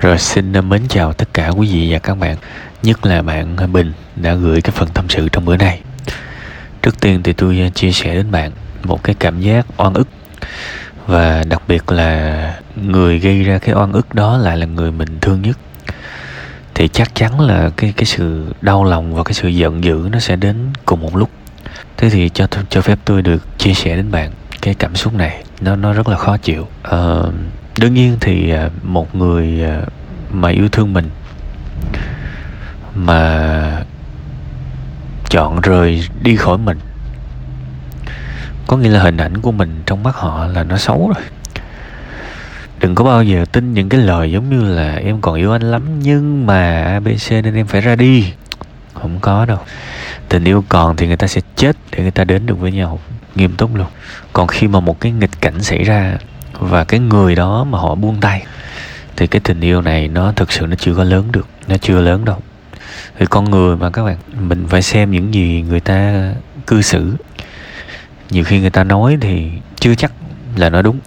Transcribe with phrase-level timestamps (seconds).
[0.00, 2.36] Rồi xin mến chào tất cả quý vị và các bạn
[2.82, 5.80] Nhất là bạn Bình đã gửi cái phần tâm sự trong bữa nay.
[6.82, 8.50] Trước tiên thì tôi uh, chia sẻ đến bạn
[8.84, 10.08] một cái cảm giác oan ức
[11.06, 15.18] Và đặc biệt là người gây ra cái oan ức đó lại là người mình
[15.20, 15.58] thương nhất.
[16.74, 20.18] Thì chắc chắn là cái cái sự đau lòng và cái sự giận dữ nó
[20.18, 21.30] sẽ đến cùng một lúc.
[21.96, 24.30] Thế thì cho cho phép tôi được chia sẻ đến bạn
[24.62, 25.44] cái cảm xúc này.
[25.60, 26.68] Nó nó rất là khó chịu.
[26.94, 27.34] Uh,
[27.80, 29.82] đương nhiên thì à, một người à,
[30.30, 31.10] mà yêu thương mình,
[32.94, 33.82] mà
[35.30, 36.78] chọn rời đi khỏi mình,
[38.66, 41.24] có nghĩa là hình ảnh của mình trong mắt họ là nó xấu rồi.
[42.80, 45.62] Đừng có bao giờ tin những cái lời giống như là em còn yêu anh
[45.62, 48.32] lắm, nhưng mà abc nên em phải ra đi.
[48.94, 49.58] Không có đâu.
[50.28, 53.00] Tình yêu còn thì người ta sẽ chết để người ta đến được với nhau.
[53.34, 53.86] Nghiêm túc luôn.
[54.32, 56.16] Còn khi mà một cái nghịch cảnh xảy ra
[56.58, 58.46] và cái người đó mà họ buông tay,
[59.16, 62.00] thì cái tình yêu này nó thực sự nó chưa có lớn được, nó chưa
[62.00, 62.42] lớn đâu.
[63.18, 66.30] Thì con người mà các bạn, mình phải xem những gì người ta
[66.66, 67.16] cư xử.
[68.30, 69.50] Nhiều khi người ta nói thì
[69.80, 70.12] chưa chắc
[70.56, 70.98] là nó đúng.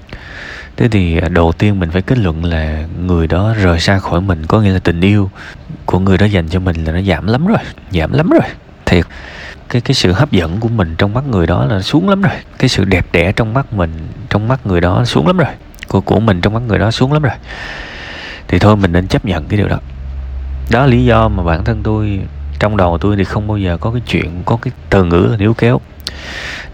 [0.77, 4.21] Thế thì à, đầu tiên mình phải kết luận là người đó rời xa khỏi
[4.21, 5.30] mình, có nghĩa là tình yêu
[5.86, 7.58] của người đó dành cho mình là nó giảm lắm rồi,
[7.91, 8.49] giảm lắm rồi,
[8.86, 9.05] thiệt
[9.72, 12.33] cái cái sự hấp dẫn của mình trong mắt người đó là xuống lắm rồi.
[12.58, 13.91] Cái sự đẹp đẽ trong mắt mình,
[14.30, 15.50] trong mắt người đó xuống lắm rồi.
[15.88, 17.33] Của của mình trong mắt người đó xuống lắm rồi.
[18.47, 19.80] Thì thôi, mình nên chấp nhận cái điều đó.
[20.72, 22.19] Đó là lý do mà bản thân tôi,
[22.59, 25.38] trong đầu tôi thì không bao giờ có cái chuyện, có cái từ ngữ là
[25.38, 25.81] níu kéo.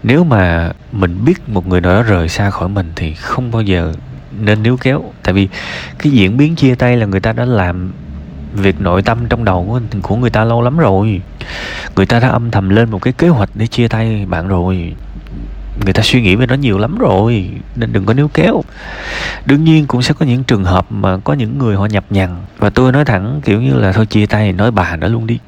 [0.02, 3.62] Nếu mà mình biết một người nào đó rời xa khỏi mình thì không bao
[3.62, 3.92] giờ
[4.40, 5.04] nên níu kéo.
[5.22, 5.48] Tại vì
[5.98, 7.92] cái diễn biến chia tay là người ta đã làm
[8.52, 11.20] việc nội tâm trong đầu của, của người ta lâu lắm rồi.
[11.96, 14.94] Người ta đã âm thầm lên một cái kế hoạch để chia tay bạn rồi.
[15.84, 18.62] Người ta suy nghĩ về nó nhiều lắm rồi nên đừng có níu kéo.
[19.44, 22.36] Đương nhiên cũng sẽ có những trường hợp mà có những người họ nhập nhằn.
[22.58, 25.38] Và tôi nói thẳng kiểu như là thôi chia tay nói bà nữa luôn đi.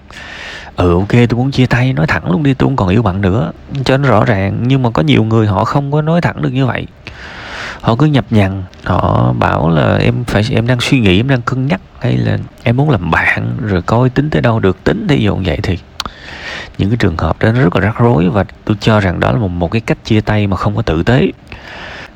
[0.77, 3.21] Ừ ok tôi muốn chia tay nói thẳng luôn đi tôi không còn yêu bạn
[3.21, 3.53] nữa.
[3.85, 6.53] Cho nó rõ ràng nhưng mà có nhiều người họ không có nói thẳng được
[6.53, 6.87] như vậy
[7.81, 11.43] họ cứ nhập nhằn họ bảo là em phải em đang suy nghĩ em đang
[11.43, 15.09] cân nhắc hay là em muốn làm bạn rồi coi tính tới đâu được tính
[15.09, 15.79] thí dụ vậy thì
[16.79, 19.33] những cái trường hợp đó nó rất là rắc rối và tôi cho rằng đó
[19.33, 21.29] là một, một cái cách chia tay mà không có tử tế.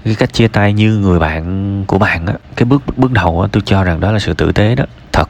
[0.05, 3.49] Cái cách chia tay như người bạn của bạn á cái bước bước đầu á
[3.53, 4.85] tôi cho rằng đó là sự tử tế đó.
[5.13, 5.29] Thật.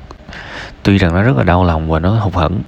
[0.82, 2.62] Tuy rằng nó rất là đau lòng và nó hụt hẫng.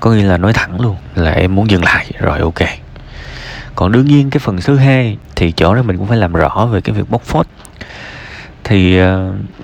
[0.00, 2.83] Có nghĩa là nói thẳng luôn là em muốn dừng lại rồi ok
[3.74, 6.68] còn đương nhiên cái phần thứ hai thì chỗ đó mình cũng phải làm rõ
[6.72, 7.46] về cái việc bóc phốt.
[8.64, 9.06] Thì uh,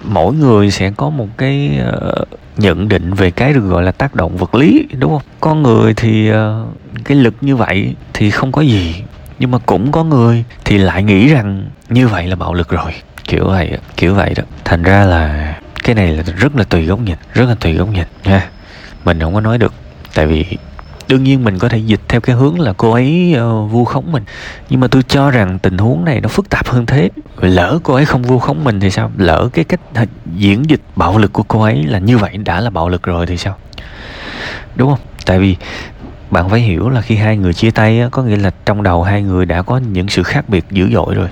[0.04, 4.15] mỗi người sẽ có một cái uh, nhận định về cái được gọi là tác
[4.15, 5.22] động vật lý đúng không?
[5.41, 6.37] Con người thì uh,
[7.04, 9.03] cái lực như vậy thì không có gì
[9.38, 12.93] nhưng mà cũng có người thì lại nghĩ rằng như vậy là bạo lực rồi
[13.25, 14.43] kiểu vậy kiểu vậy đó.
[14.65, 17.88] Thành ra là cái này là rất là tùy góc nhìn rất là tùy góc
[17.88, 18.50] nhìn nha.
[19.04, 19.75] Mình không có nói được
[20.15, 20.44] tại vì
[21.10, 24.12] đương nhiên mình có thể dịch theo cái hướng là cô ấy uh, vu khống
[24.12, 24.25] mình.
[24.71, 27.10] Nhưng mà tôi cho rằng tình huống này nó phức tạp hơn thế.
[27.41, 29.12] Lỡ cô ấy không vu khống mình thì sao?
[29.16, 29.81] Lỡ cái cách
[30.37, 33.26] diễn dịch bạo lực của cô ấy là như vậy đã là bạo lực rồi
[33.26, 33.56] thì sao?
[34.76, 34.99] Đúng không?
[35.26, 35.56] Tại vì
[36.31, 39.03] bạn phải hiểu là khi hai người chia tay á, có nghĩa là trong đầu
[39.03, 41.28] hai người đã có những sự khác biệt dữ dội rồi.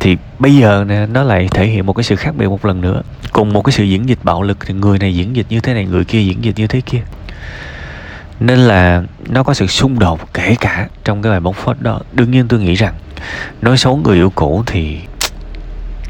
[0.00, 2.80] Thì bây giờ nè nó lại thể hiện một cái sự khác biệt một lần
[2.80, 3.02] nữa.
[3.32, 5.74] Cùng một cái sự diễn dịch bạo lực thì người này diễn dịch như thế
[5.74, 7.02] này người kia diễn dịch như thế kia
[8.40, 12.00] nên là nó có sự xung đột kể cả trong cái bài bóng phốt đó.
[12.12, 12.94] Đương nhiên tôi nghĩ rằng
[13.62, 14.98] nói xấu người yêu cũ thì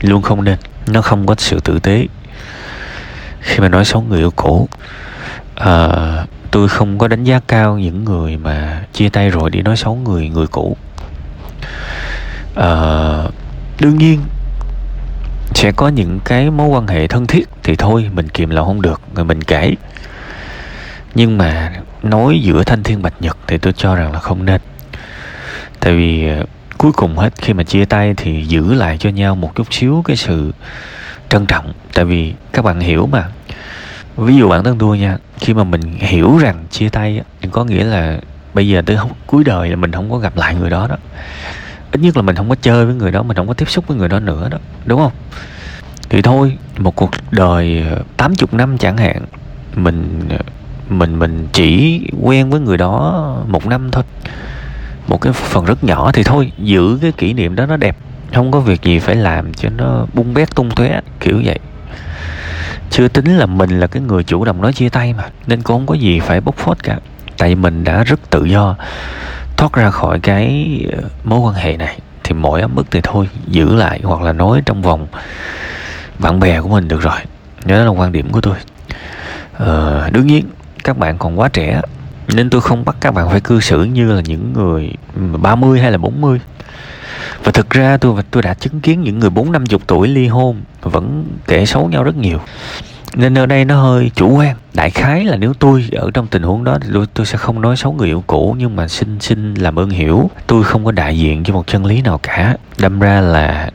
[0.00, 0.58] luôn không nên.
[0.86, 2.06] Nó không có sự tử tế.
[3.40, 4.68] Khi mà nói xấu người yêu cũ
[5.54, 5.88] à,
[6.50, 9.94] tôi không có đánh giá cao những người mà chia tay rồi đi nói xấu
[9.94, 10.76] người người cũ.
[12.54, 12.68] À,
[13.80, 14.20] đương nhiên
[15.54, 18.82] sẽ có những cái mối quan hệ thân thiết thì thôi mình kìm lòng không
[18.82, 19.74] được rồi mình kể.
[21.14, 21.72] Nhưng mà
[22.06, 24.60] nói giữa thanh thiên bạch nhật thì tôi cho rằng là không nên.
[25.80, 26.44] Tại vì ờ,
[26.78, 30.02] cuối cùng hết khi mà chia tay thì giữ lại cho nhau một chút xíu
[30.04, 30.52] cái sự
[31.28, 31.72] trân trọng.
[31.94, 33.28] Tại vì các bạn hiểu mà.
[34.16, 37.64] Ví dụ bản thân tôi nha, khi mà mình hiểu rằng chia tay thì có
[37.64, 38.18] nghĩa là
[38.54, 40.96] bây giờ tới cuối đời là mình không có gặp lại người đó đó.
[41.92, 43.86] Ít nhất là mình không có chơi với người đó, mình không có tiếp xúc
[43.86, 45.12] với người đó nữa đó, đúng không?
[46.08, 49.24] Thì thôi, một cuộc đời ờ, 80 năm chẳng hạn,
[49.74, 50.38] mình ờ,
[50.88, 54.04] mình mình chỉ quen với người đó một năm thôi.
[55.08, 57.96] Một cái phần rất nhỏ thì thôi giữ cái kỷ niệm đó nó đẹp.
[58.34, 61.58] Không có việc gì phải làm cho nó bung bét tung tóe kiểu vậy.
[62.90, 65.76] Chưa tính là mình là cái người chủ động nói chia tay mà nên cũng
[65.76, 66.98] không có gì phải bốc phốt cả.
[67.38, 68.76] Tại vì mình đã rất tự do
[69.56, 71.98] thoát ra khỏi cái ờ, mối quan hệ này.
[72.24, 75.06] Thì mỗi ấm ức thì thôi giữ lại hoặc là nói trong vòng
[76.18, 77.18] bạn bè của mình được rồi.
[77.64, 78.56] Đó là quan điểm của tôi.
[79.52, 80.44] Ờ, đương nhiên
[80.86, 81.80] các bạn còn quá trẻ
[82.34, 84.92] nên tôi không bắt các bạn phải cư xử như là những người
[85.42, 86.40] 30 hay là 40
[87.44, 90.26] và thực ra tôi tôi đã chứng kiến những người bốn năm chục tuổi ly
[90.26, 92.38] hôn vẫn kể xấu nhau rất nhiều.
[93.14, 94.56] Nên ở đây nó hơi chủ quan.
[94.74, 97.60] Đại khái là nếu tôi ở trong tình huống đó thì tôi, tôi sẽ không
[97.60, 100.90] nói xấu người yêu cũ nhưng mà xin xin làm ơn hiểu tôi không có
[100.90, 102.56] đại diện cho một chân lý nào cả.
[102.78, 103.70] Đâm ra là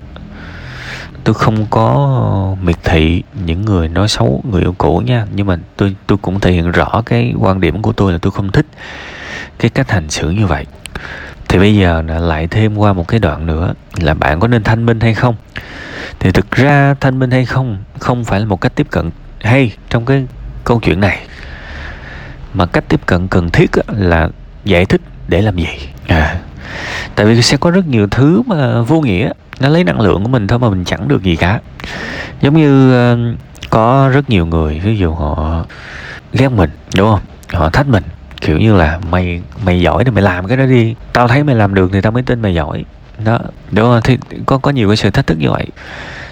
[1.23, 5.25] tôi không có miệt thị những người nói xấu người yêu cũ nha.
[5.35, 8.31] Nhưng mà tôi tôi cũng thể hiện rõ cái quan điểm của tôi là tôi
[8.31, 8.65] không thích
[9.59, 10.65] cái cách hành xử như vậy.
[11.47, 14.85] Thì bây giờ lại thêm qua một cái đoạn nữa là bạn có nên thanh
[14.85, 15.35] minh hay không?
[16.19, 19.09] Thì thực ra thanh minh hay không không phải là một cách tiếp cận
[19.41, 20.25] hay trong cái
[20.63, 21.19] câu chuyện này.
[22.53, 24.29] Mà cách tiếp cận cần thiết là
[24.65, 25.67] giải thích để làm gì.
[26.07, 26.39] À.
[27.15, 30.29] Tại vì sẽ có rất nhiều thứ mà vô nghĩa nó lấy năng lượng của
[30.29, 31.59] mình thôi mà mình chẳng được gì cả
[32.41, 33.17] giống như ờ,
[33.69, 35.65] có rất nhiều người, ví dụ họ
[36.33, 37.21] ghét mình, đúng không?
[37.53, 38.03] Họ thách mình,
[38.41, 40.95] kiểu như là mày mày giỏi thì mày làm cái đó đi.
[41.13, 42.85] Tao thấy mày làm được thì tao mới tin mày giỏi.
[43.25, 43.39] Đó,
[43.71, 44.01] đúng không?
[44.03, 45.67] Thì có có nhiều cái sự thách thức như vậy.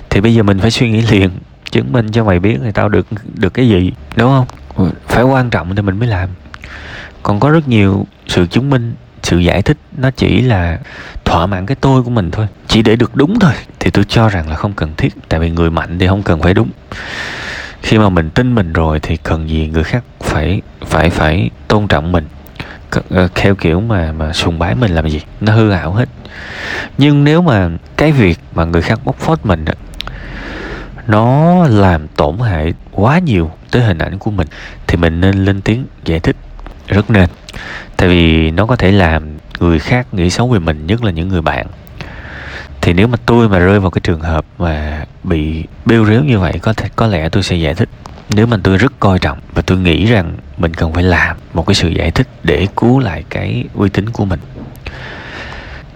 [0.09, 1.29] Thì bây giờ mình phải suy nghĩ liền,
[1.71, 4.91] chứng minh cho mày biết thì tao được được cái gì, đúng không?
[5.07, 6.29] Phải quan trọng thì mình mới làm.
[7.23, 8.93] Còn có rất nhiều sự chứng minh
[9.29, 10.79] sự giải thích nó chỉ là
[11.25, 12.47] thỏa mãn cái tôi của mình thôi.
[12.67, 15.13] Chỉ để được đúng thôi thì tôi cho rằng là không cần thiết.
[15.29, 16.69] Tại vì người mạnh thì không cần phải đúng.
[17.81, 21.87] Khi mà mình tin mình rồi thì cần gì người khác phải phải phải tôn
[21.87, 22.27] trọng mình.
[23.09, 26.09] Ờ, theo kiểu mà mà sùng bái mình làm gì nó hư ảo hết.
[26.97, 29.73] Nhưng nếu mà cái việc mà người khác bóc phốt mình đó,
[31.07, 34.47] nó làm tổn hại quá nhiều tới hình ảnh của mình
[34.87, 36.35] thì mình nên lên tiếng giải thích
[36.87, 37.29] rất nên
[37.99, 41.27] tại vì nó có thể làm người khác nghĩ xấu về mình nhất là những
[41.27, 41.67] người bạn.
[42.81, 46.39] Thì nếu mà tôi mà rơi vào cái trường hợp mà bị bêu rếu như
[46.39, 47.89] vậy, có thể, có lẽ tôi sẽ giải thích.
[48.29, 51.67] Nếu mà tôi rất coi trọng và tôi nghĩ rằng mình cần phải làm một
[51.67, 54.39] cái sự giải thích để cứu lại cái uy tín của mình.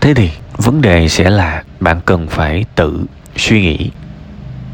[0.02, 3.06] Thế thì vấn đề sẽ là bạn cần phải tự
[3.38, 3.90] suy nghĩ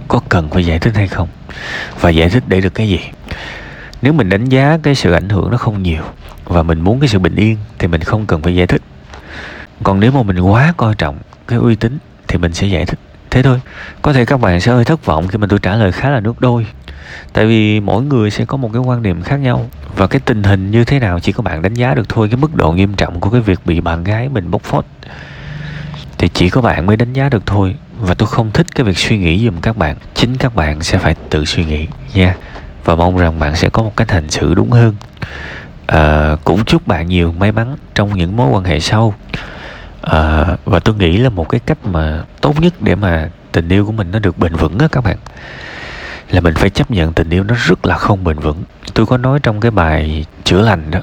[0.08, 1.28] có cần phải giải thích hay không?
[2.00, 3.00] Và giải thích để được cái gì?
[4.02, 6.04] Nếu mình đánh giá cái sự ảnh hưởng nó không nhiều
[6.46, 8.82] và mình muốn cái sự bình yên thì mình không cần phải giải thích.
[9.84, 11.18] Còn nếu mà mình quá coi trọng
[11.48, 11.98] cái uy tín
[12.28, 13.00] thì mình sẽ giải thích.
[13.32, 13.62] Thế thôi,
[14.02, 16.20] có thể các bạn sẽ hơi thất vọng khi mà tôi trả lời khá là
[16.20, 16.66] nước đôi.
[17.34, 20.44] Tại vì mỗi người sẽ có một cái quan điểm khác nhau và cái tình
[20.44, 22.94] hình như thế nào chỉ có bạn đánh giá được thôi, cái mức độ nghiêm
[22.94, 24.86] trọng của cái việc bị bạn gái mình bóc phốt.
[26.18, 28.98] Thì chỉ có bạn mới đánh giá được thôi và tôi không thích cái việc
[28.98, 29.96] suy nghĩ giùm các bạn.
[30.16, 32.36] Chính các bạn sẽ phải tự suy nghĩ nha
[32.86, 34.96] và mong rằng bạn sẽ có một cách hành xử đúng hơn.
[35.88, 39.14] À, cũng chúc bạn nhiều may mắn trong những mối quan hệ sau.
[40.02, 43.86] À, và tôi nghĩ là một cái cách mà tốt nhất để mà tình yêu
[43.86, 45.18] của mình nó được bền vững á các bạn
[46.30, 48.64] là mình phải chấp nhận tình yêu nó rất là không bền vững.
[48.94, 51.00] Tôi có nói trong cái bài chữa lành đó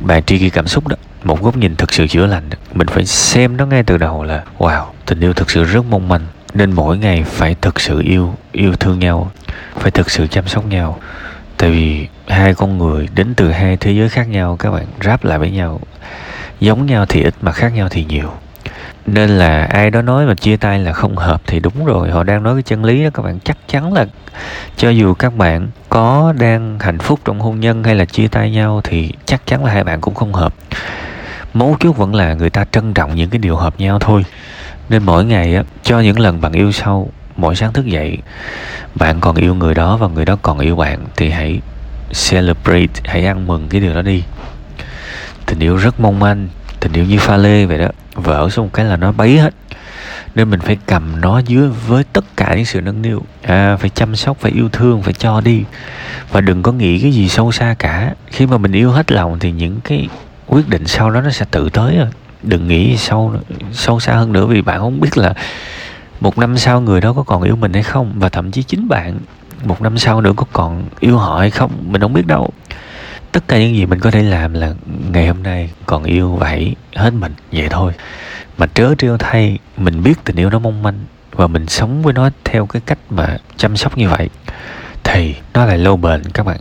[0.00, 2.56] bài tri kỷ cảm xúc đó một góc nhìn thực sự chữa lành đó.
[2.74, 6.08] mình phải xem nó ngay từ đầu là wow tình yêu thực sự rất mong
[6.08, 9.30] manh nên mỗi ngày phải thực sự yêu yêu thương nhau
[9.74, 10.98] phải thực sự chăm sóc nhau.
[11.56, 15.24] Tại vì hai con người đến từ hai thế giới khác nhau, các bạn ráp
[15.24, 15.80] lại với nhau.
[16.60, 18.30] Giống nhau thì ít mà khác nhau thì nhiều.
[19.06, 22.22] Nên là ai đó nói mà chia tay là không hợp thì đúng rồi, họ
[22.22, 23.38] đang nói cái chân lý đó các bạn.
[23.44, 24.06] Chắc chắn là
[24.76, 28.50] cho dù các bạn có đang hạnh phúc trong hôn nhân hay là chia tay
[28.50, 30.54] nhau thì chắc chắn là hai bạn cũng không hợp.
[31.54, 34.24] Mấu chốt vẫn là người ta trân trọng những cái điều hợp nhau thôi.
[34.88, 37.10] Nên mỗi ngày á, cho những lần bạn yêu sâu
[37.42, 38.18] mỗi sáng thức dậy
[38.94, 41.60] bạn còn yêu người đó và người đó còn yêu bạn thì hãy
[42.30, 44.22] celebrate hãy ăn mừng cái điều đó đi.
[45.46, 46.48] Tình yêu rất mong manh
[46.80, 47.88] tình yêu như pha lê vậy đó.
[48.14, 49.54] Vỡ xuống một cái là nó bấy hết.
[50.34, 53.22] Nên mình phải cầm nó dưới với tất cả những sự nâng niu.
[53.42, 55.64] À, phải chăm sóc phải yêu thương phải cho đi.
[56.30, 58.14] Và đừng có nghĩ cái gì sâu xa cả.
[58.26, 60.08] Khi mà mình yêu hết lòng thì những cái
[60.46, 62.08] quyết định sau đó nó sẽ tự tới rồi.
[62.42, 63.34] Đừng nghĩ sâu
[63.72, 65.34] sâu xa hơn nữa vì bạn không biết là
[66.20, 68.12] một năm sau người đó có còn yêu mình hay không?
[68.16, 69.18] Và thậm chí chính bạn,
[69.64, 71.70] một năm sau nữa có còn yêu họ hay không?
[71.86, 72.50] Mình không biết đâu.
[73.32, 74.74] Tất cả những gì mình có thể làm là
[75.12, 77.34] ngày hôm nay còn yêu vậy hết mình.
[77.52, 77.92] Vậy thôi.
[78.58, 82.12] Mà trớ trêu thay, mình biết tình yêu nó mong manh và mình sống với
[82.12, 84.30] nó theo cái cách mà chăm sóc như vậy
[85.04, 86.60] thì nó lại lâu bền các bạn.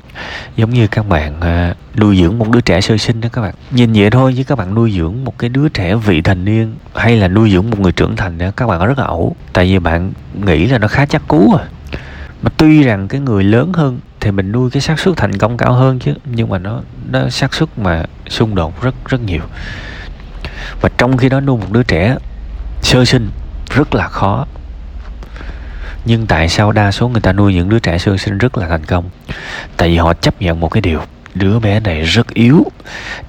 [0.55, 3.53] Giống như các bạn à, nuôi dưỡng một đứa trẻ sơ sinh đó các bạn.
[3.71, 6.75] Nhìn vậy thôi chứ các bạn nuôi dưỡng một cái đứa trẻ vị thành niên
[6.95, 9.35] hay là nuôi dưỡng một người trưởng thành đó, các bạn rất là ẩu.
[9.53, 10.11] Tại vì bạn
[10.45, 11.65] nghĩ là nó khá chắc cú à.
[12.41, 15.57] Mà tuy rằng cái người lớn hơn thì mình nuôi cái xác suất thành công
[15.57, 19.41] cao hơn chứ, nhưng mà nó nó xác suất mà xung đột rất rất nhiều.
[20.81, 22.15] Và trong khi đó nuôi một đứa trẻ
[22.81, 23.29] sơ sinh
[23.75, 24.45] rất là khó
[26.05, 28.67] nhưng tại sao đa số người ta nuôi những đứa trẻ sơ sinh rất là
[28.67, 29.09] thành công?
[29.77, 31.01] Tại vì họ chấp nhận một cái điều,
[31.33, 32.65] đứa bé này rất yếu,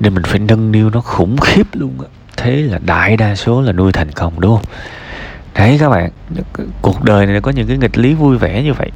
[0.00, 2.06] nên mình phải nâng niu nó khủng khiếp luôn á.
[2.36, 4.64] Thế là đại đa số là nuôi thành công, đúng không?
[5.54, 6.10] Đấy các bạn,
[6.82, 8.90] cuộc đời này có những cái nghịch lý vui vẻ như vậy.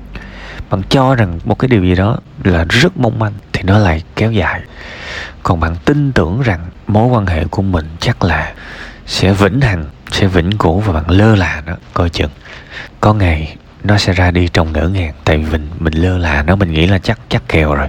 [0.70, 4.02] Bạn cho rằng một cái điều gì đó là rất mong manh thì nó lại
[4.16, 4.60] kéo dài.
[5.42, 8.54] Còn bạn tin tưởng rằng mối quan hệ của mình chắc là
[9.06, 12.30] sẽ vĩnh hằng, sẽ vĩnh cửu và bạn lơ là nó coi chừng.
[13.00, 13.56] Có ngày
[13.86, 16.72] nó sẽ ra đi trong ngỡ ngàng, tại vì mình mình lơ là, nó mình
[16.72, 17.88] nghĩ là chắc chắc kèo rồi.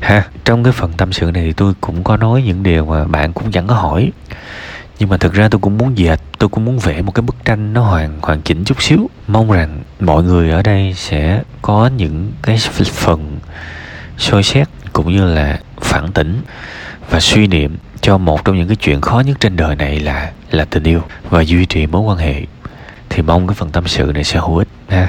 [0.00, 3.04] Ha, trong cái phần tâm sự này thì tôi cũng có nói những điều mà
[3.04, 4.12] bạn cũng chẳng có hỏi.
[4.98, 7.36] Nhưng mà thực ra tôi cũng muốn dệt, tôi cũng muốn vẽ một cái bức
[7.44, 9.10] tranh nó hoàn hoàn chỉnh chút xíu.
[9.28, 13.38] Mong rằng mọi người ở đây sẽ có những cái phần
[14.18, 16.42] soi xét cũng như là phản tỉnh
[17.10, 20.30] và suy niệm cho một trong những cái chuyện khó nhất trên đời này là
[20.50, 22.42] là tình yêu và duy trì mối quan hệ
[23.14, 25.08] thì mong cái phần tâm sự này sẽ hữu ích ha.